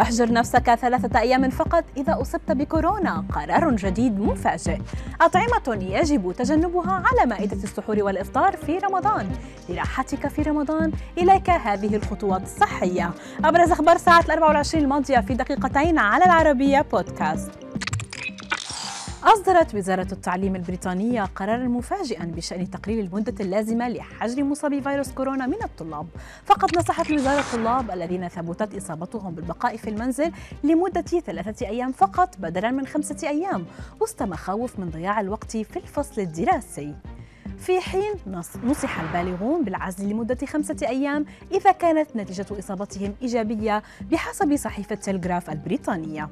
أحجر 0.00 0.32
نفسك 0.32 0.74
ثلاثة 0.74 1.20
أيام 1.20 1.50
فقط 1.50 1.84
إذا 1.96 2.20
أصبت 2.20 2.52
بكورونا. 2.52 3.24
قرار 3.32 3.70
جديد 3.76 4.20
مفاجئ 4.20 4.78
أطعمة 5.20 5.78
يجب 5.82 6.32
تجنبها 6.32 7.02
على 7.06 7.30
مائدة 7.30 7.56
السحور 7.56 8.02
والإفطار 8.02 8.56
في 8.56 8.78
رمضان. 8.78 9.30
لراحتك 9.68 10.28
في 10.28 10.42
رمضان. 10.42 10.92
إليك 11.18 11.50
هذه 11.50 11.96
الخطوات 11.96 12.42
الصحية. 12.42 13.10
أبرز 13.44 13.72
أخبار 13.72 13.96
ساعة 13.96 14.24
24 14.30 14.84
الماضية 14.84 15.20
في 15.20 15.34
دقيقتين 15.34 15.98
على 15.98 16.24
العربية 16.24 16.80
بودكاست 16.80 17.50
أصدرت 19.32 19.74
وزارة 19.74 20.08
التعليم 20.12 20.56
البريطانية 20.56 21.22
قرارا 21.22 21.68
مفاجئا 21.68 22.24
بشأن 22.24 22.70
تقليل 22.70 23.04
المدة 23.06 23.34
اللازمة 23.44 23.88
لحجر 23.88 24.44
مصابي 24.44 24.82
فيروس 24.82 25.12
كورونا 25.12 25.46
من 25.46 25.62
الطلاب. 25.64 26.06
فقد 26.44 26.78
نصحت 26.78 27.10
الوزارة 27.10 27.40
الطلاب 27.40 27.90
الذين 27.90 28.28
ثبتت 28.28 28.74
إصابتهم 28.74 29.34
بالبقاء 29.34 29.76
في 29.76 29.90
المنزل 29.90 30.32
لمدة 30.64 31.02
ثلاثة 31.02 31.66
أيام 31.66 31.92
فقط 31.92 32.36
بدلا 32.38 32.70
من 32.70 32.86
خمسة 32.86 33.28
أيام 33.28 33.66
وسط 34.00 34.22
مخاوف 34.22 34.78
من 34.78 34.90
ضياع 34.90 35.20
الوقت 35.20 35.56
في 35.56 35.76
الفصل 35.76 36.20
الدراسي. 36.20 36.94
في 37.58 37.80
حين 37.80 38.14
نصح 38.64 39.00
البالغون 39.00 39.64
بالعزل 39.64 40.08
لمدة 40.08 40.46
خمسة 40.46 40.76
أيام 40.82 41.26
إذا 41.52 41.72
كانت 41.72 42.16
نتيجة 42.16 42.46
إصابتهم 42.58 43.14
إيجابية 43.22 43.82
بحسب 44.10 44.56
صحيفة 44.56 44.94
تلغراف 44.94 45.50
البريطانية. 45.50 46.28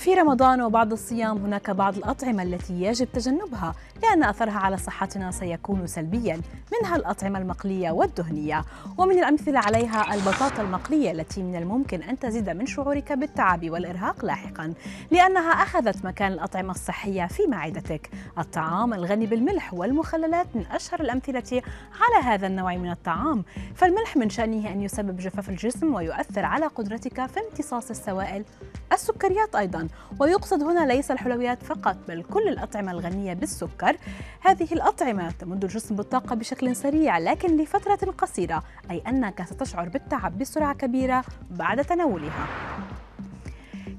في 0.00 0.14
رمضان 0.14 0.62
وبعد 0.62 0.92
الصيام 0.92 1.38
هناك 1.38 1.70
بعض 1.70 1.96
الأطعمة 1.96 2.42
التي 2.42 2.82
يجب 2.82 3.12
تجنبها 3.12 3.74
لأن 4.02 4.22
أثرها 4.22 4.58
على 4.58 4.76
صحتنا 4.76 5.30
سيكون 5.30 5.86
سلبيا 5.86 6.40
منها 6.72 6.96
الأطعمة 6.96 7.38
المقلية 7.38 7.90
والدهنية. 7.90 8.64
ومن 8.98 9.18
الأمثلة 9.18 9.58
عليها 9.58 10.14
البطاطا 10.14 10.62
المقلية 10.62 11.10
التي 11.10 11.42
من 11.42 11.56
الممكن 11.56 12.02
أن 12.02 12.18
تزيد 12.18 12.50
من 12.50 12.66
شعورك 12.66 13.12
بالتعب 13.12 13.70
والإرهاق 13.70 14.24
لاحقا 14.24 14.74
لأنها 15.10 15.50
أخذت 15.50 16.04
مكان 16.04 16.32
الأطعمة 16.32 16.70
الصحية 16.70 17.26
في 17.26 17.46
معدتك. 17.46 18.10
الطعام 18.38 18.94
الغني 18.94 19.26
بالملح 19.26 19.74
والمخللات 19.74 20.46
من 20.54 20.66
أشهر 20.66 21.00
الأمثلة 21.00 21.62
على 22.00 22.24
هذا 22.24 22.46
النوع 22.46 22.76
من 22.76 22.90
الطعام. 22.90 23.44
فالملح 23.74 24.16
من 24.16 24.30
شأنه 24.30 24.72
أن 24.72 24.82
يسبب 24.82 25.16
جفاف 25.16 25.48
الجسم 25.48 25.94
ويؤثر 25.94 26.44
على 26.44 26.66
قدرتك 26.66 27.26
في 27.26 27.40
امتصاص 27.40 27.90
السوائل. 27.90 28.44
السكريات 28.92 29.54
أيضا 29.54 29.88
ويقصد 30.18 30.62
هنا 30.62 30.86
ليس 30.86 31.10
الحلويات 31.10 31.62
فقط 31.62 31.96
بل 32.08 32.22
كل 32.22 32.48
الأطعمة 32.48 32.92
الغنية 32.92 33.34
بالسكر. 33.34 33.96
هذه 34.40 34.72
الأطعمة 34.72 35.30
تمد 35.30 35.64
الجسم 35.64 35.96
بالطاقة 35.96 36.36
بشكل 36.36 36.76
سريع 36.76 37.18
لكن 37.18 37.56
لفترة 37.56 38.10
قصيرة 38.10 38.62
أي 38.90 39.02
أنك 39.08 39.42
ستشعر 39.42 39.88
بالتعب 39.88 40.38
بسرعة 40.38 40.74
كبيرة 40.74 41.24
بعد 41.50 41.84
تناولها. 41.84 42.46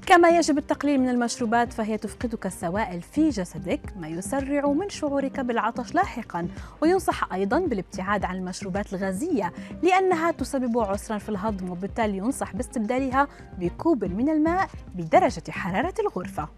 كما 0.06 0.28
يجب 0.28 0.58
التقليل 0.58 1.00
من 1.00 1.08
المشروبات 1.08 1.72
فهي 1.72 1.98
تفقدك 1.98 2.46
السوائل 2.46 3.02
في 3.02 3.28
جسدك 3.28 3.80
ما 3.96 4.08
يسرع 4.08 4.66
من 4.66 4.88
شعورك 4.88 5.40
بالعطش 5.40 5.94
لاحقا 5.94 6.48
وينصح 6.80 7.32
أيضا 7.32 7.58
بالابتعاد 7.58 8.24
عن 8.24 8.36
المشروبات 8.36 8.92
الغازية 8.92 9.52
لأنها 9.82 10.30
تسبب 10.30 10.78
عسرا 10.78 11.18
في 11.18 11.28
الهضم 11.28 11.70
وبالتالي 11.70 12.16
ينصح 12.16 12.56
باستبدالها 12.56 13.28
بكوب 13.58 14.04
من 14.04 14.28
الماء 14.28 14.68
بدرجة 14.94 15.50
حرارة 15.50 15.94
الغرفة. 16.00 16.48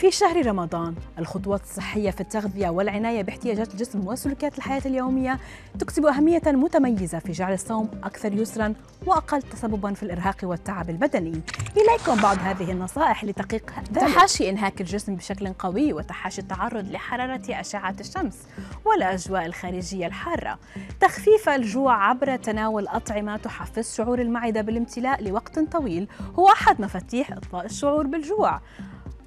في 0.00 0.10
شهر 0.10 0.46
رمضان 0.46 0.94
الخطوات 1.18 1.62
الصحية 1.62 2.10
في 2.10 2.20
التغذية 2.20 2.68
والعناية 2.68 3.22
باحتياجات 3.22 3.72
الجسم 3.72 4.06
وسلوكيات 4.06 4.58
الحياة 4.58 4.82
اليومية 4.86 5.38
تكسب 5.78 6.06
أهمية 6.06 6.42
متميزة 6.46 7.18
في 7.18 7.32
جعل 7.32 7.52
الصوم 7.52 7.90
أكثر 8.04 8.32
يسرا 8.32 8.74
وأقل 9.06 9.42
تسببا 9.42 9.94
في 9.94 10.02
الإرهاق 10.02 10.36
والتعب 10.42 10.90
البدني. 10.90 11.40
إليكم 11.76 12.22
بعض 12.22 12.36
هذه 12.38 12.72
النصائح 12.72 13.24
لتحقيق 13.24 13.72
تحاشي 13.94 14.50
إنهاك 14.50 14.80
الجسم 14.80 15.14
بشكل 15.16 15.52
قوي 15.52 15.92
وتحاشي 15.92 16.40
التعرض 16.40 16.90
لحرارة 16.90 17.42
أشعة 17.48 17.96
الشمس 18.00 18.38
والأجواء 18.84 19.46
الخارجية 19.46 20.06
الحارة. 20.06 20.58
تخفيف 21.00 21.48
الجوع 21.48 22.08
عبر 22.08 22.36
تناول 22.36 22.88
أطعمة 22.88 23.36
تحفز 23.36 23.94
شعور 23.94 24.20
المعدة 24.20 24.60
بالامتلاء 24.60 25.22
لوقت 25.22 25.58
طويل. 25.58 26.08
هو 26.38 26.48
أحد 26.48 26.80
مفاتيح 26.80 27.32
إطفاء 27.32 27.64
الشعور 27.64 28.06
بالجوع. 28.06 28.60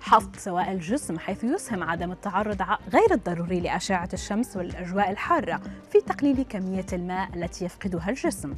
حفظ 0.04 0.38
سوائل 0.38 0.74
الجسم 0.76 1.20
حيث 1.20 1.44
يسهم 1.44 1.84
عدم 1.84 2.12
التعرض 2.12 2.62
غير 2.94 3.12
الضروري 3.12 3.60
لأشعة 3.60 4.10
الشمس 4.14 4.58
والأجواء 4.58 5.12
الحارة 5.12 5.62
في 5.92 6.02
تقليل 6.02 6.46
كمية 6.50 6.86
الماء 6.94 7.30
التي 7.36 7.66
يفقدها 7.66 8.10
الجسم. 8.10 8.54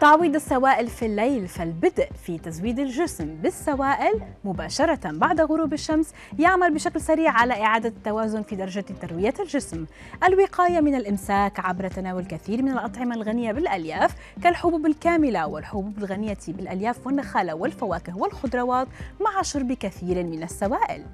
تعويض 0.00 0.34
السوائل 0.34 0.88
في 0.88 1.06
الليل 1.06 1.48
فالبدء 1.48 2.08
في 2.24 2.38
تزويد 2.38 2.78
الجسم 2.78 3.34
بالسوائل 3.34 4.20
مباشرة 4.44 5.10
بعد 5.12 5.40
غروب 5.40 5.72
الشمس 5.72 6.14
يعمل 6.38 6.74
بشكل 6.74 7.00
سريع 7.00 7.30
على 7.32 7.62
إعادة 7.62 7.88
التوازن 7.88 8.42
في 8.42 8.56
درجة 8.56 8.84
تروية 9.02 9.34
الجسم. 9.40 9.86
الوقاية 10.24 10.80
من 10.80 10.94
الإمساك 10.94 11.60
عبر 11.60 11.88
تناول 11.88 12.24
كثير 12.24 12.62
من 12.62 12.72
الأطعمة 12.72 13.14
الغنية 13.14 13.52
بالألياف 13.52 14.14
كالحبوب 14.42 14.86
الكاملة 14.86 15.46
والحبوب 15.46 15.98
الغنية 15.98 16.38
بالألياف 16.48 17.06
والنخالة 17.06 17.54
والفواكه 17.54 18.18
والخضروات 18.18 18.88
مع 19.20 19.42
شرب 19.42 19.72
كثير 19.72 20.24
من 20.24 20.42
السوائل. 20.42 21.04